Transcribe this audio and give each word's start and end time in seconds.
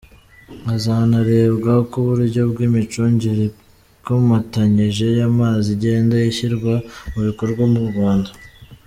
Hazanarebwa 0.67 1.71
uko 1.83 1.95
uburyo 2.03 2.41
bw’imicungire 2.51 3.43
ikomatanyije 3.51 5.05
y’amazi 5.19 5.67
igenda 5.75 6.15
ishyirwa 6.31 6.73
mu 7.11 7.21
bikorwa 7.27 7.63
mu 7.73 7.81
Rwanda. 7.91 8.31